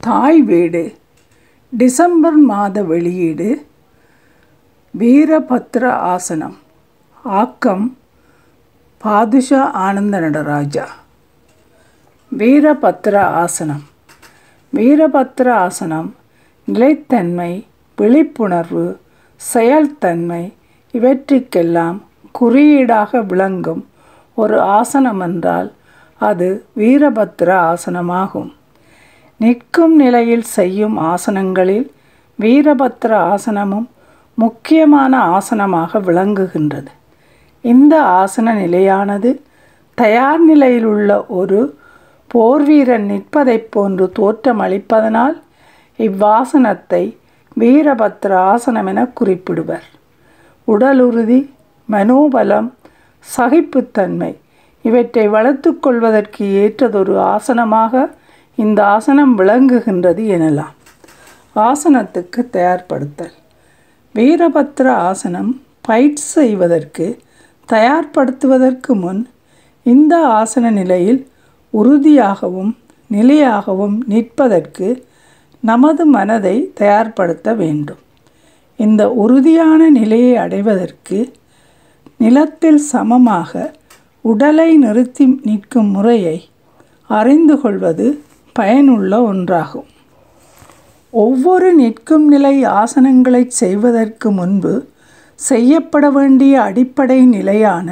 [0.00, 0.94] தாய் வீடு.
[1.70, 3.66] டிசம்பர் மாத வெளியீடு.
[4.98, 6.56] வீரபத்ர ஆசனம்.
[7.22, 7.96] ஆக்கம்.
[8.98, 10.88] பாதுஷா ஆனந்த நடராஜா.
[12.38, 13.82] வீரபத்ர ஆசனம்.
[14.76, 16.16] வீரபத்ர ஆசனம்
[16.64, 19.00] நிலைத்தன்மை விழிப்புணர்வு
[19.54, 20.52] செயல்தன்மை
[20.92, 22.02] இவற்றுக்கெல்லாம்
[22.32, 23.88] குறியீடாக விளங்கும்
[24.34, 25.72] ஒரு ஆசனம் என்றால்
[26.18, 28.56] அது வீரபத்ர ஆசனமாகும்.
[29.40, 31.86] நிற்கும் நிலையில் செய்யும் ஆசனங்களில்
[32.38, 33.88] வீரபத்ர ஆசனமும்
[34.38, 36.90] முக்கியமான ஆசனமாக விளங்குகின்றது.
[37.64, 39.30] இந்த ஆசன நிலையானது
[39.98, 41.60] தயார் நிலையில் உள்ள ஒரு
[42.30, 45.36] போர்வீரன் நிற்பதைப் போன்று தோற்றமளிப்பதனால்
[45.98, 47.02] இவ்வாசனத்தை
[47.56, 49.86] வீரபத்ர ஆசனம் என குறிப்பிடுவர்.
[50.68, 51.40] உடலுறுதி
[51.88, 52.68] மனோபலம்
[53.26, 54.32] சகிப்புத்தன்மை
[54.84, 58.08] இவற்றை வளர்த்து கொள்வதற்கு ஏற்றதொரு ஆசனமாக
[58.62, 60.74] இந்த ஆசனம் விளங்குகின்றது எனலாம்.
[61.56, 63.34] ஆசனத்துக்கு தயார்படுத்தல்.
[64.14, 65.50] வீரபத்ர ஆசனம்
[65.80, 67.06] பயிற்சி செய்வதற்கு
[67.72, 69.28] தயார்படுத்துவதற்கு முன்
[69.82, 71.20] இந்த ஆசன நிலையில்
[71.70, 72.72] உறுதியாகவும்
[73.12, 75.04] நிலையாகவும் நிற்பதற்கு
[75.60, 78.02] நமது மனதை தயார்படுத்த வேண்டும்.
[78.76, 81.18] இந்த உறுதியான நிலையை அடைவதற்கு
[82.16, 83.72] நிலத்தில் சமமாக
[84.20, 86.38] உடலை நிறுத்தி நிற்கும் முறையை
[87.06, 88.06] அறிந்து கொள்வது
[88.58, 89.88] பயனுள்ள ஒன்றாகும்.
[91.12, 94.74] ஒவ்வொரு நிற்கும் நிலை ஆசனங்களை செய்வதற்கு முன்பு
[95.38, 97.88] செய்யப்பட வேண்டிய அடிப்படை நிலையான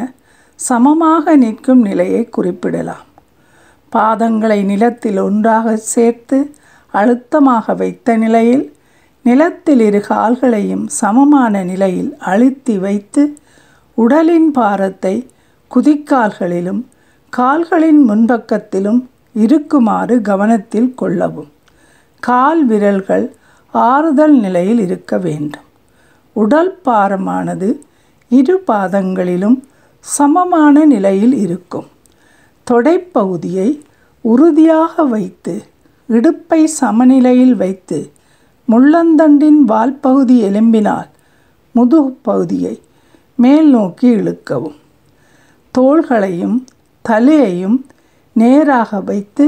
[0.60, 3.04] சமமாக நிற்கும் நிலையை குறிப்பிடலாம்.
[3.92, 6.38] பாதங்களை நிலத்தில் ஒன்றாக சேர்த்து
[6.94, 8.64] அழுத்தமாக வைத்த நிலையில்
[9.24, 13.22] நிலத்தில் இரு கால்களையும் சமமான நிலையில் அழுத்தி வைத்து
[13.98, 15.14] உடலின் பாரத்தை
[15.70, 16.82] குதிக்கால்களிலும்
[17.32, 19.00] கால்களின் முன்பக்கத்திலும்
[19.42, 21.50] இருக்குமாறு கவனத்தில் கொள்ளவும்.
[22.22, 23.26] கால் விரல்கள்
[23.74, 25.66] ஆறுதல் நிலையில் இருக்க வேண்டும்.
[26.36, 27.68] உடல் பாரமானது
[28.28, 29.58] இரு பாதங்களிலும்
[30.04, 31.88] சமமான நிலையில் இருக்கும்.
[32.66, 33.68] தொடைப்பகுதியை
[34.24, 35.54] உறுதியாக வைத்து
[36.08, 37.98] இடுப்பை சமநிலையில் வைத்து
[38.68, 41.10] முள்ளந்தண்டின் வால்பகுதி எலும்பினால்
[41.74, 42.74] முதுகு பகுதியை
[43.34, 44.78] மேல் நோக்கி இழுக்கவும்.
[45.78, 46.58] தோள்களையும்
[47.04, 47.78] தலையையும்
[48.40, 49.44] நேராக வைத்து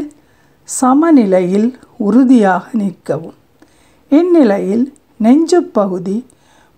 [0.64, 1.68] சமநிலையில்
[1.98, 3.36] உறுதியாக நிற்கவும்.
[4.08, 4.84] இந்நிலையில்
[5.16, 6.16] நெஞ்சு பகுதி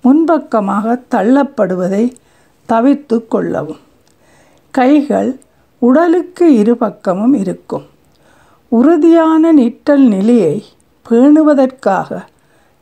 [0.05, 2.05] முன்பக்கமாக தள்ளப்படுவதை
[2.69, 3.83] தவிர்த்து கொள்ளவும்.
[4.75, 5.31] கைகள்
[5.79, 7.87] உடலுக்கு இருபக்கமும் இருக்கும்.
[8.69, 10.57] உறுதியான நிட்டல் நிலையை
[11.07, 12.21] பேணுவதற்காக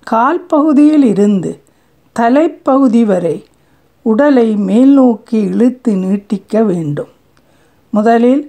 [0.06, 1.52] கால் பகுதியில் இருந்து
[2.16, 3.36] தலைப்பகுதி வரை
[4.02, 7.12] உடலை மேல் நோக்கி இழுத்து நீட்டிக்க வேண்டும்.
[7.92, 8.42] முதலில்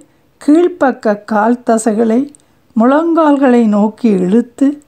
[0.46, 2.32] கீழ்ப்பக்க கால் தசைகளை
[2.76, 4.82] முழங்கால்களை நோக்கி இழுத்து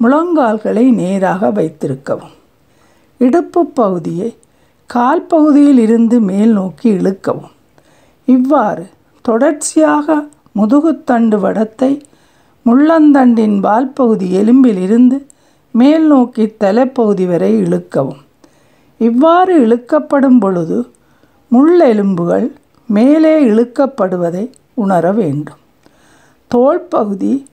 [0.00, 2.30] முழங்கால்களை நேராக வைத்திருக்கவும்.
[3.18, 4.36] இடுப்பு பகுதியை
[4.86, 7.50] கால் பகுதியில் இருந்து மேல் நோக்கி இழுக்கவும்.
[8.24, 8.86] இவ்வாறு
[9.22, 10.24] தொடர்ச்சியாக
[10.56, 12.00] முதுகுத்தண்டு வடத்தை
[12.66, 15.26] முள்ளந்தண்டின் வால்பகுதி பகுதி எலும்பிலிருந்து
[15.70, 18.20] மேல் நோக்கி தலைப்பகுதி வரை இழுக்கவும்.
[18.96, 20.90] இவ்வாறு இழுக்கப்படும் பொழுது
[21.52, 22.52] முள்ளெலும்புகள்
[22.86, 25.56] மேலே இழுக்கப்படுவதை உணர வேண்டும்.
[26.46, 27.46] தோல் பகுதி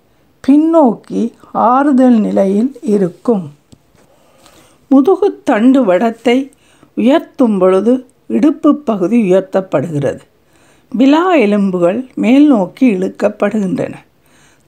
[0.48, 3.52] பின்னோக்கி ஆறுதல் நிலையில் இருக்கும்.
[4.92, 6.52] முதுகுத்தண்டு வடத்தை
[6.96, 10.20] உயர்த்தும் பொழுது இடுப்பு பகுதி உயர்த்தப்படுகிறது.
[10.96, 13.94] விலா எலும்புகள் மேல் நோக்கி இழுக்கப்படுகின்றன.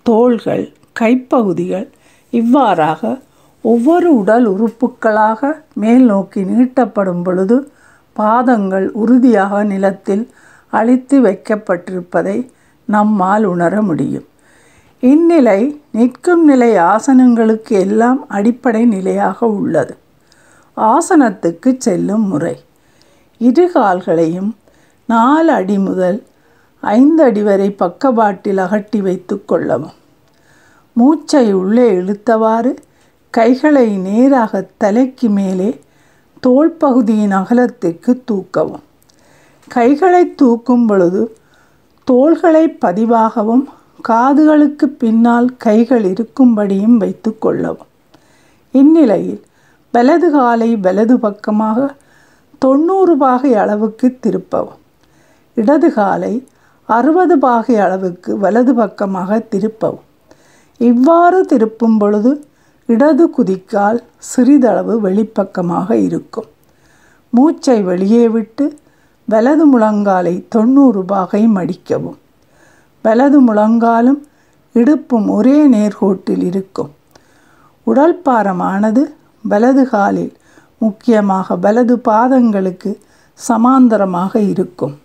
[0.04, 1.88] தோள்கள் கைப்பகுதிகள்
[2.30, 3.20] இவ்வாறாக
[3.62, 7.72] ஒவ்வொரு உடல் உறுப்புகளாக மேல் நோக்கி நீட்டப்படும் பொழுது
[8.14, 10.30] பாதங்கள் உறுதியாக நிலத்தில்
[10.70, 12.48] அழித்து வைக்கப்பட்டிருப்பதை
[12.86, 14.28] நம்மால் உணர முடியும்.
[15.00, 19.98] இந்நிலை நிற்கும் நிலை ஆசனங்களுக்கு எல்லாம் அடிப்படை நிலையாக உள்ளது.
[20.78, 22.64] ஆசனத்துக்கு செல்லும் முறை.
[23.38, 24.56] இரு கால்களையும்
[25.06, 26.24] நாலு அடி முதல்
[26.82, 29.98] ஐந்து அடி வரை பக்கவாட்டில் அகட்டி வைத்து கொள்ளவும்.
[30.94, 32.76] மூச்சை உள்ளே இழுத்தவாறு
[33.30, 35.80] கைகளை நேராக தலைக்கு மேலே
[36.40, 38.88] தோல் பகுதியின் அகலத்திற்கு தூக்கவும்.
[39.76, 41.22] கைகளை தூக்கும் பொழுது
[42.08, 43.66] தோள்களை பதிவாகவும்
[44.10, 47.90] காதுகளுக்கு பின்னால் கைகள் இருக்கும்படியும் வைத்து கொள்ளவும்.
[48.74, 49.42] இந்நிலையில்
[49.94, 51.88] வலது காலை வலது பக்கமாக
[52.64, 54.80] தொண்ணூறு பாகை அளவுக்கு திருப்பவும்.
[55.58, 56.34] இடது காலை
[56.90, 60.06] அறுபது பாகை அளவுக்கு வலது பக்கமாக திருப்பவும்.
[60.90, 62.32] இவ்வாறு திருப்பும் பொழுது
[62.90, 64.00] இடது குதிக்கால்
[64.30, 66.48] சிறிதளவு வெளிப்பக்கமாக இருக்கும்.
[67.34, 68.66] மூச்சை வெளியே விட்டு
[69.32, 72.18] வலது முழங்காலை தொண்ணூறு பாகை மடிக்கவும்.
[73.02, 74.20] வலது முழங்காலும்
[74.76, 76.90] இடுப்பும் ஒரே நேர்கோட்டில் இருக்கும்.
[77.88, 79.04] உடல் பாரமானது
[79.44, 80.34] வலது காலில்
[80.78, 82.92] முக்கியமாக வலது பாதங்களுக்கு
[83.40, 84.96] சமாந்தரமாக இருக்கும்.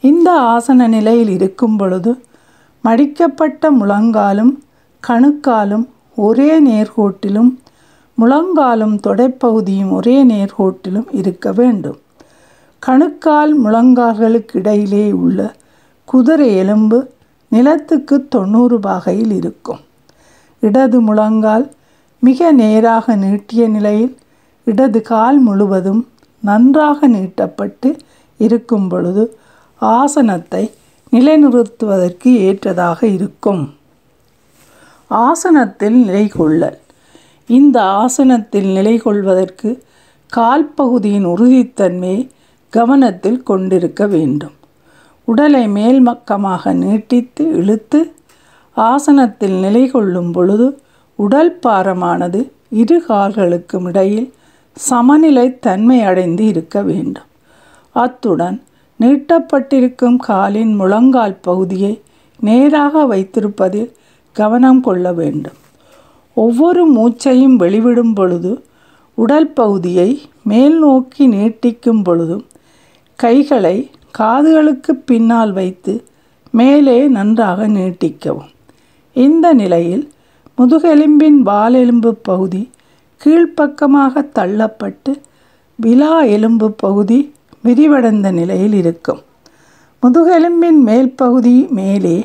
[0.00, 2.12] இந்த ஆசன நிலையில் இருக்கும் பொழுது
[2.84, 4.52] மடிக்கப்பட்ட முழங்காலும்
[5.02, 7.50] கணுக்காலும் ஒரே நேர்கோட்டிலும்
[8.18, 11.98] முழங்காலும் தொடைப்பகுதியும் ஒரே நேர்கோட்டிலும் இருக்க வேண்டும்.
[12.82, 15.38] கணுக்கால் முழங்கால்களுக்கு இடையிலே உள்ள
[16.08, 16.98] குதிரை எலும்பு
[17.52, 19.80] நிலத்துக்கு தொண்ணூறு பாகையில் இருக்கும்.
[20.62, 21.64] இடது முழங்கால்
[22.22, 24.14] மிக நேராக நீட்டிய நிலையில்
[24.66, 26.02] இடது கால் முழுவதும்
[26.42, 27.90] நன்றாக நீட்டப்பட்டு
[28.40, 29.24] இருக்கும் பொழுது
[29.80, 30.62] ஆசனத்தை
[31.12, 33.62] நிலைநிறுத்துவதற்கு ஏற்றதாக இருக்கும்.
[35.10, 36.78] ஆசனத்தில் நிலை கொள்ளல்
[37.48, 39.70] இந்த ஆசனத்தில் நிலை கொள்வதற்கு
[40.32, 42.28] கால் பகுதியின் உறுதித்தன்மையை
[42.68, 44.56] கவனத்தில் கொண்டிருக்க வேண்டும்.
[45.24, 48.12] உடலை மேல் பக்கமாக நீட்டித்து இழுத்து
[48.76, 50.80] ஆசனத்தில் நிலை கொள்ளும் பொழுது
[51.14, 54.32] உடல் பாரமானது இரு கால்களுக்கும் இடையில்
[54.76, 57.28] சமநிலை தன்மை அடைந்து இருக்க வேண்டும்.
[57.92, 58.62] அத்துடன்
[59.00, 62.02] நீட்டப்பட்டிருக்கும் காலின் முழங்கால் பகுதியை
[62.40, 63.90] நேராக வைத்திருப்பதில்
[64.32, 65.58] கவனம் கொள்ள வேண்டும்.
[66.34, 68.64] ஒவ்வொரு மூச்சையும் வெளிவிடும் பொழுது
[69.14, 72.46] உடல் பகுதியை மேல் நோக்கி நீட்டிக்கும் பொழுதும்
[73.22, 73.76] கைகளை
[74.18, 76.04] காதுகளுக்கு பின்னால் வைத்து
[76.50, 78.50] மேலே நன்றாக நீட்டிக்கவும்.
[79.16, 80.04] இந்த நிலையில்
[80.58, 82.70] முதுகெலும்பின் வாலெலும்பு பகுதி
[83.24, 85.12] கீழ்ப்பக்கமாக தள்ளப்பட்டு
[85.76, 87.18] விலா எலும்பு பகுதி
[87.64, 89.20] விரிவடைந்த நிலையில் இருக்கும்.
[90.02, 92.16] முதுகெலும்பின் மேல் பகுதி மேலே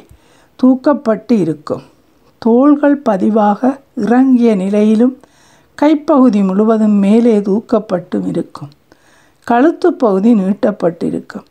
[0.59, 1.83] தூக்கப்பட்டு இருக்கும்.
[2.37, 5.15] தோள்கள் பதிவாக இறங்கிய நிலையிலும்
[5.81, 8.71] கைப்பகுதி முழுவதும் மேலே தூக்கப்பட்டும் இருக்கும்.
[9.43, 11.45] கழுத்து பகுதி நீட்டப்பட்டிருக்கும்.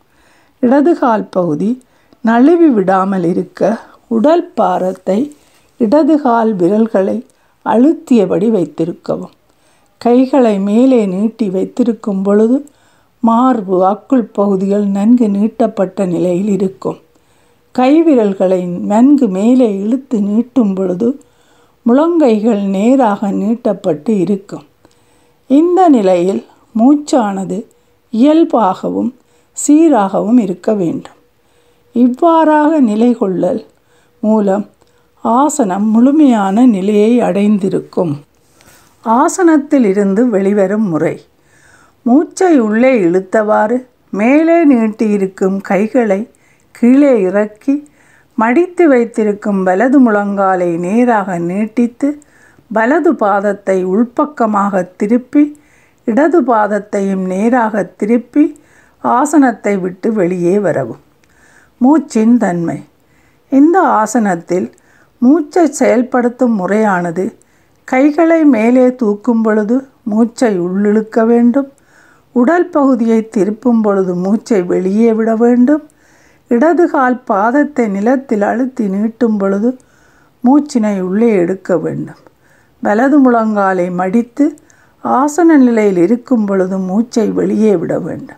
[0.61, 1.81] இடதுகால் பகுதி
[2.21, 5.35] நழுவி விடாமல் இருக்க உடல் பாரத்தை
[5.79, 7.25] இடதுகால் விரல்களை
[7.65, 9.33] அழுத்தியபடி வைத்திருக்கவும்.
[9.97, 12.57] கைகளை மேலே நீட்டி வைத்திருக்கும் பொழுது
[13.19, 16.99] மார்பு அக்குள் பகுதிகள் நன்கு நீட்டப்பட்ட நிலையில் இருக்கும்.
[17.75, 21.19] கைவிரல்களை நன்கு மேலே இழுத்து நீட்டும் பொழுது
[21.85, 24.65] முழங்கைகள் நேராக நீட்டப்பட்டு இருக்கும்.
[25.47, 26.43] இந்த நிலையில்
[26.75, 27.57] மூச்சானது
[28.13, 29.11] இயல்பாகவும்
[29.57, 31.19] சீராகவும் இருக்க வேண்டும்.
[31.95, 33.65] இவ்வாறாக நிலை கொள்ளல்
[34.19, 34.65] மூலம்
[35.21, 38.13] ஆசனம் முழுமையான நிலையை அடைந்திருக்கும்.
[39.05, 41.15] ஆசனத்தில் இருந்து வெளிவரும் முறை.
[42.03, 43.77] மூச்சை உள்ளே இழுத்தவாறு
[44.09, 46.29] மேலே நீட்டியிருக்கும் கைகளை
[46.71, 47.87] கீழே இறக்கி
[48.35, 52.19] மடித்து வைத்திருக்கும் வலது முழங்காலை நேராக நீட்டித்து
[52.67, 55.43] வலது பாதத்தை உள்பக்கமாக திருப்பி
[56.05, 58.61] இடது பாதத்தையும் நேராக திருப்பி
[59.03, 61.01] ஆசனத்தை விட்டு வெளியே வரவும்.
[61.81, 62.83] மூச்சின் தன்மை.
[63.49, 64.67] இந்த ஆசனத்தில்
[65.21, 67.25] மூச்சை செயல்படுத்தும் முறையானது
[67.87, 71.71] கைகளை மேலே தூக்கும் பொழுது மூச்சை உள்ளிழுக்க வேண்டும்
[72.35, 75.83] உடல் பகுதியை திருப்பும் பொழுது மூச்சை வெளியே விட வேண்டும்
[76.47, 79.77] இடது கால் பாதத்தை நிலத்தில் அழுத்தி நீட்டும் பொழுது
[80.43, 82.21] மூச்சினை உள்ளே எடுக்க வேண்டும்.
[82.83, 84.45] வலது முழங்காலை மடித்து
[85.03, 88.37] ஆசன நிலையில் இருக்கும் பொழுது மூச்சை வெளியே விட வேண்டும்.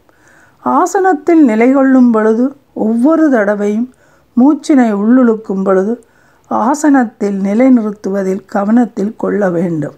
[0.60, 3.94] ஆசனத்தில் நிலை கொள்ளும் பொழுது ஒவ்வொரு தடவையும்
[4.38, 6.04] மூச்சினை உள்ளுழுக்கும் பொழுது
[6.48, 9.94] ஆசனத்தில் நிலைநிறுத்துவதில் கவனத்தில் கொள்ள வேண்டும்.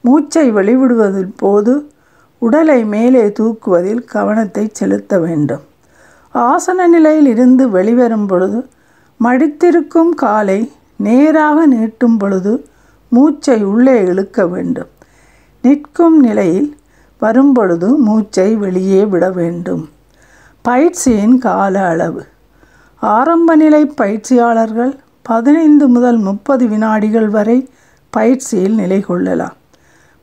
[0.00, 1.90] மூச்சை வெளிவிடுவதன் போது
[2.38, 5.60] உடலை மேலே தூக்குவதில் கவனத்தை செலுத்த வேண்டும்.
[6.34, 8.66] ஆசன நிலையில் இருந்து வெளிவரும் பொழுது
[9.24, 12.66] மடித்திருக்கும் காலை நேராக நீட்டும் பொழுது
[13.08, 14.88] மூச்சை உள்ளே இழுக்க வேண்டும்.
[15.66, 16.68] நிற்கும் நிலையில்
[17.18, 19.84] வரும்பொழுது மூச்சை வெளியே விட வேண்டும்.
[20.62, 22.22] பயிற்சியின் கால அளவு.
[23.00, 24.92] ஆரம்ப நிலை பயிற்சியாளர்கள்
[25.22, 27.58] பதினைந்து முதல் முப்பது வினாடிகள் வரை
[28.10, 29.56] பயிற்சியில் நிலை கொள்ளலாம்.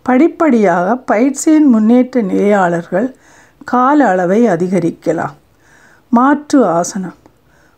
[0.06, 3.08] படிப்படியாக பயிற்சியின் முன்னேற்ற நிலையாளர்கள்
[3.66, 5.36] கால அளவை அதிகரிக்கலாம்.
[6.10, 7.20] மாற்று ஆசனம்.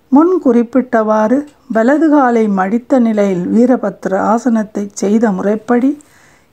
[0.09, 1.37] முன் குறிப்பிட்டவாறு
[1.73, 5.91] வலது காலை மடித்த நிலையில் வீரபத்திர ஆசனத்தை செய்த முறைப்படி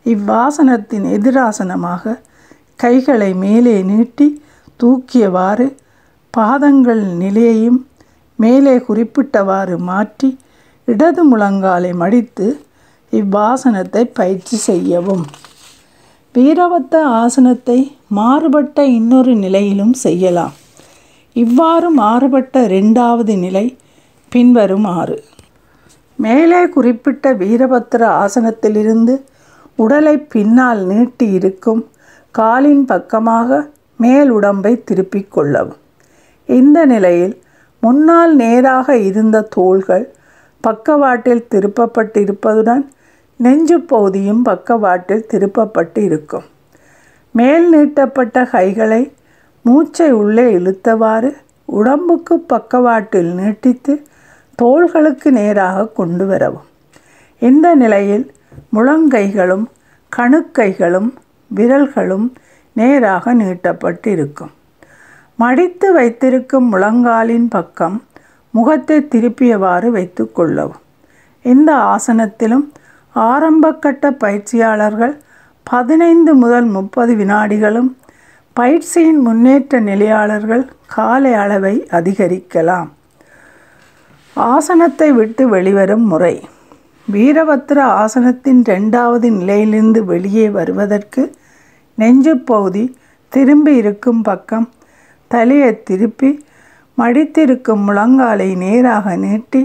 [0.06, 2.14] இவ்வாசனத்தின் எதிராசனமாக
[2.76, 4.26] கைகளை மேலே நீட்டி
[4.80, 5.66] தூக்கியவாறு
[6.34, 7.80] பாதங்கள் நிலையையும்
[8.38, 10.30] மேலே குறிப்பிட்டவாறு மாற்றி
[10.88, 12.46] இடது முழங்காலை மடித்து
[13.12, 15.24] இவ்வாசனத்தை பயிற்சி செய்யவும்.
[16.34, 17.78] வீரவத்த ஆசனத்தை
[18.18, 20.54] மாறுபட்ட இன்னொரு நிலையிலும் செய்யலாம்.
[21.36, 23.66] இவ்வாறு மாறுபட்ட இரண்டாவது நிலை
[24.32, 25.18] பின்வருமாறு
[26.18, 29.14] மேலே குறிப்பிட்ட வீரபத்திர ஆசனத்திலிருந்து
[29.78, 31.82] உடலை பின்னால் நீட்டி இருக்கும்
[32.30, 35.80] காலின் பக்கமாக மேல் உடம்பை திருப்பிக் கொள்ளவும்.
[36.48, 37.34] இந்த நிலையில்
[37.80, 40.14] முன்னால் நேராக இருந்த தோள்கள்
[40.60, 42.84] பக்கவாட்டில் திருப்பப்பட்டிருப்பதுடன்
[43.36, 46.44] நெஞ்சு பகுதியும் பக்கவாட்டில் திருப்பப்பட்டு இருக்கும்
[47.34, 49.12] மேல் நீட்டப்பட்ட கைகளை
[49.62, 51.30] மூச்சை உள்ளே இழுத்தவாறு
[51.64, 53.92] உடம்புக்கு பக்கவாட்டில் நீட்டித்து
[54.58, 56.66] தோள்களுக்கு நேராக கொண்டு வரவும்.
[57.38, 58.32] இந்த நிலையில்
[58.72, 59.64] முழங்கைகளும்
[60.16, 61.14] கணுக்கைகளும்
[61.54, 62.32] விரல்களும்
[62.72, 64.52] நேராக நீட்டப்பட்டிருக்கும்.
[65.36, 68.02] மடித்து வைத்திருக்கும் முழங்காலின் பக்கம்
[68.50, 70.80] முகத்தை திருப்பியவாறு வைத்து கொள்ளவும்.
[71.42, 72.72] இந்த ஆசனத்திலும்
[73.14, 75.20] ஆரம்பக்கட்ட பயிற்சியாளர்கள்
[75.62, 77.96] பதினைந்து முதல் முப்பது வினாடிகளும்
[78.52, 82.88] பயிற்சியின் முன்னேற்ற நிலையாளர்கள் கால அளவை அதிகரிக்கலாம்.
[84.34, 86.48] ஆசனத்தை விட்டு வெளிவரும் முறை.
[87.08, 91.22] வீரபத்ர ஆசனத்தின் ரெண்டாவது நிலையிலிருந்து வெளியே வருவதற்கு
[91.98, 92.96] நெஞ்சு பகுதி
[93.32, 94.70] திரும்பி இருக்கும் பக்கம்
[95.28, 96.30] தலையை திருப்பி
[96.98, 99.62] மடித்திருக்கும் முழங்காலை நேராக நீட்டி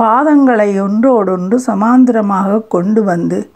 [0.00, 3.50] பாதங்களை ஒன்றோடொன்று சமாந்திரமாக கொண்டு வந்து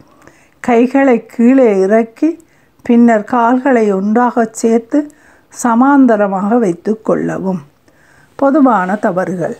[0.60, 2.38] கைகளை கீழே இறக்கி
[2.82, 5.10] பின்னர் கால்களை ஒன்றாக சேர்த்து
[5.64, 7.62] சமாந்தரமாக வைத்து கொள்ளவும்.
[8.38, 9.56] பொதுவான தவறுகள்.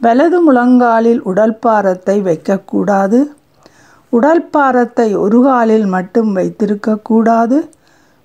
[0.00, 3.24] வலது முழங்காலில் உடல் பாரத்தை வைக்கக்கூடாது.
[4.08, 7.68] உடல் பாரத்தை ஒரு காலில் மட்டும் வைத்திருக்கக்கூடாது.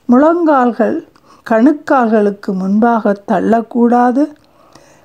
[0.05, 1.08] முழங்கால்கள்
[1.50, 4.34] கணுக்கால்களுக்கு முன்பாக தள்ளக்கூடாது.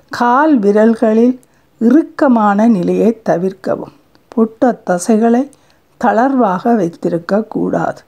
[0.09, 1.39] கால் விரல்களில்
[1.79, 3.93] இறுக்கமான நிலையை தவிர்க்கவும்.
[4.27, 5.49] புட்ட தசைகளை
[6.03, 8.01] தளர்வாக வைத்திருக்கக்கூடாது.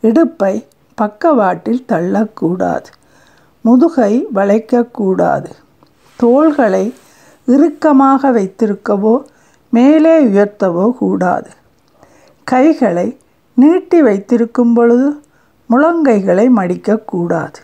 [0.00, 2.90] இடுப்பை பக்கவாட்டில் தள்ளக்கூடாது.
[3.60, 5.50] முதுகை வளைக்கக்கூடாது.
[6.16, 6.94] தோள்களை
[7.46, 9.22] இறுக்கமாக வைத்திருக்கவோ
[9.70, 11.50] மேலே உயர்த்தவோ கூடாது.
[12.44, 13.18] கைகளை
[13.54, 15.08] நீட்டி வைத்திருக்கும் பொழுது
[15.70, 17.58] முழங்கைகளை மடிக்கக்கூடாது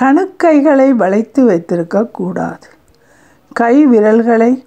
[0.00, 2.66] கணுக்கைகளை வளைத்து வைத்திருக்கக்கூடாது
[3.52, 4.66] கை விரல்களை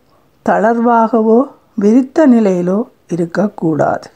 [0.50, 1.39] தளர்வாகவோ
[1.75, 4.08] விரித்த நிலையிலோ இருக்கக்கூடாது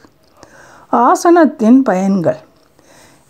[0.92, 2.38] ஆசனத்தின் பயன்கள்.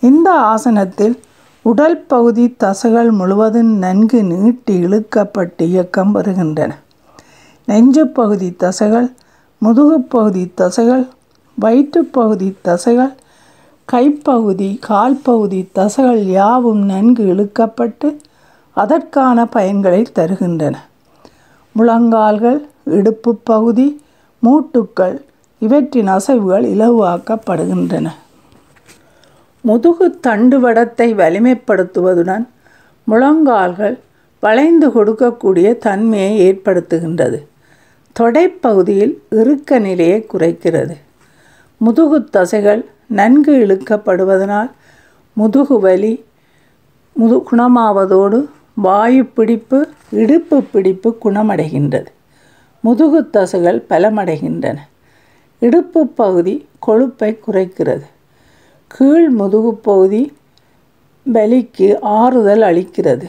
[0.00, 1.16] இந்த ஆசனத்தில்
[1.64, 6.72] உடல் பகுதி தசைகள் முழுவதும் நன்கு நீட்டி இழுக்கப்பட்டு இயக்கம் வருகின்றன
[7.68, 9.08] நெஞ்சு பகுதி தசைகள்
[9.62, 11.04] முதுகு பகுதி தசைகள்
[11.58, 13.12] வயிற்றுப்பகுதி தசைகள்
[13.88, 18.08] கைப்பகுதி கால் பகுதி தசைகள் யாவும் நன்கு இழுக்கப்பட்டு
[18.76, 20.74] அதற்கான பயன்களை தருகின்றன.
[21.74, 22.60] முழங்கால்கள்
[22.90, 23.88] இடுப்பு பகுதி
[24.42, 25.16] மூட்டுக்கள்
[25.62, 28.08] இவற்றின் அசைவுகள் இலவாக்கப்படுகின்றன
[29.60, 32.48] முதுகு தண்டுவடத்தை வலிமைப்படுத்துவதுடன்
[33.06, 33.98] முழங்கால்கள்
[34.40, 37.38] வளைந்து கொடுக்கக்கூடிய தன்மையை ஏற்படுத்துகின்றது.
[38.20, 40.96] தொடைப்பகுதியில் இறுக்க நிலையை குறைக்கிறது.
[41.78, 44.70] முதுகு தசைகள் நன்கு இழுக்கப்படுவதனால்
[45.32, 46.24] முதுகு வலி
[47.12, 52.10] முது குணமாவதோடு வாயு பிடிப்பு இடுப்பு பிடிப்பு குணமடைகின்றது.
[52.80, 54.76] முதுகு தசைகள் பலமடைகின்றன.
[55.60, 58.06] இடுப்பு பகுதி கொழுப்பை குறைக்கிறது.
[58.90, 60.20] கீழ் முதுகு பகுதி
[61.26, 63.26] வலிக்கு ஆறுதல் அளிக்கிறது.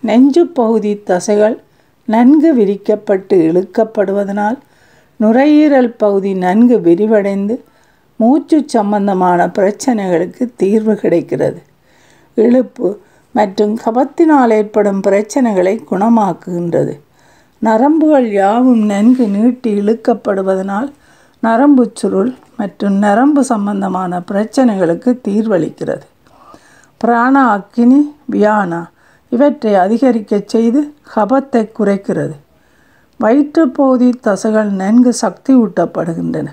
[0.00, 1.56] நெஞ்சு பகுதி தசைகள்
[2.04, 4.58] நன்கு விரிக்கப்பட்டு இழுக்கப்படுவதனால்
[5.20, 7.56] நுரையீரல் பகுதி நன்கு விரிவடைந்து
[8.16, 11.60] மூச்சு சம்பந்தமான பிரச்சனைகளுக்கு தீர்வு கிடைக்கிறது.
[12.34, 12.88] இழுப்பு
[13.32, 16.94] மற்றும் கபத்தினால் ஏற்படும் பிரச்சனைகளை குணமாக்குகின்றது.
[17.62, 20.88] நரம்புகள் யாவும் நன்கு நீட்டி இழுக்கப்படுவதனால்
[21.40, 26.06] நரம்பு சுருள் மற்றும் நரம்பு சம்பந்தமான பிரச்சனைகளுக்கு தீர்வளிக்கிறது.
[26.96, 28.80] பிராண அக்கினி வியானா
[29.28, 32.36] இவற்றை அதிகரிக்கச் செய்து கபத்தை குறைக்கிறது.
[33.18, 36.48] வயிற்றுப்பகுதி தசைகள் நன்கு சக்தி ஊட்டப்படுகின்றன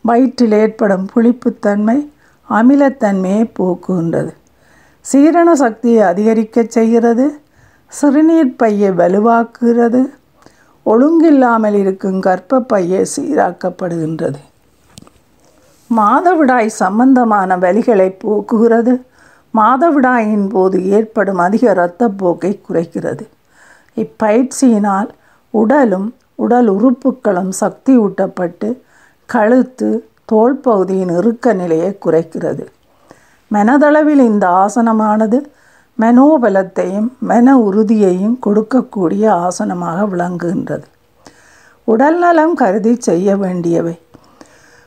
[0.00, 2.10] வயிற்றில் ஏற்படும் புளிப்புத்தன்மை
[2.50, 4.32] அமிலத்தன்மையை போக்குகின்றது.
[5.00, 7.40] சீரண சக்தியை அதிகரிக்கச் செய்கிறது.
[7.86, 10.02] சிறுநீர் பையை வலுவாக்குகிறது.
[10.86, 14.40] ஒழுங்கில்லாமல் இருக்கும் கர்ப்பப்பையே சீராக்கப்படுகின்றது.
[15.96, 18.94] மாதவிடாய் சம்பந்தமான வலிகளை போக்குகிறது.
[19.54, 23.24] மாதவிடாயின் போது ஏற்படும் அதிக இரத்தப்போக்கை குறைக்கிறது.
[23.96, 25.08] இப்பயிற்சியினால்
[25.50, 28.68] உடலும் உடல் உறுப்புகளும் சக்தி ஊட்டப்பட்டு
[29.26, 32.64] கழுத்து தோல் பகுதியின் இறுக்க நிலையை குறைக்கிறது.
[33.50, 35.38] மனதளவில் இந்த ஆசனமானது
[35.98, 40.82] மனோபலத்தையும் மன உறுதியையும் கொடுக்கக்கூடிய ஆசனமாக விளங்குகின்றது.
[41.84, 43.98] உடல்நலம் கருதி செய்ய வேண்டியவை.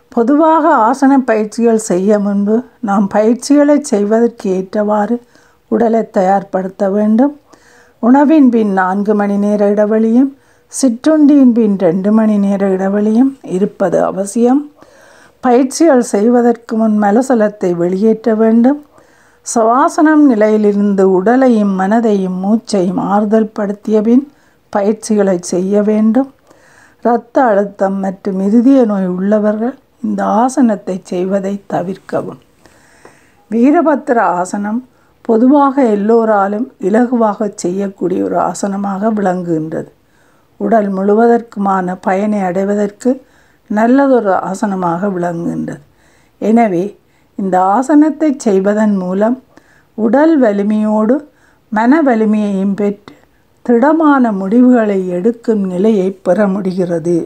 [0.10, 5.22] பொதுவாக ஆசன பயிற்சிகள் செய்ய முன்பு நாம் பயிற்சிகளை செய்வதற்கு ஏற்றவாறு
[5.68, 7.40] உடலை தயார்படுத்த வேண்டும்.
[8.00, 10.36] உணவின் பின் நான்கு மணி நேர இடைவெளியும்
[10.82, 14.72] சிற்றுண்டியின் பின் ரெண்டு மணி நேர இடைவெளியும் இருப்பது அவசியம்.
[15.40, 18.86] பயிற்சிகள் செய்வதற்கு முன் மலசலத்தை வெளியேற்ற வேண்டும்.
[19.54, 24.24] சவாசனம் நிலையிலிருந்து உடலையும் மனதையும் மூச்சையும் ஆறுதல் படுத்திய பின்
[24.74, 26.30] பயிற்சிகளை செய்ய வேண்டும்.
[27.04, 32.42] இரத்த அழுத்தம் மற்றும் இருதய நோய் உள்ளவர்கள் இந்த ஆசனத்தை செய்வதை தவிர்க்கவும்.
[33.52, 34.80] வீரபத்திர ஆசனம்
[35.22, 39.90] பொதுவாக எல்லோராலும் இலகுவாக செய்யக்கூடிய ஒரு ஆசனமாக விளங்குகின்றது.
[40.58, 43.10] உடல் முழுவதற்குமான பயனை அடைவதற்கு
[43.70, 45.84] நல்லதொரு ஆசனமாக விளங்குகின்றது.
[46.42, 46.86] எனவே
[47.38, 49.38] இந்த ஆசனத்தை செய்வதன் மூலம்
[49.98, 51.16] உடல் வலிமையோடு
[51.72, 53.14] மன வலிமையையும் பெற்று
[53.66, 57.18] திடமான முடிவுகளை எடுக்கும் நிலையை பெற முடிகிறது.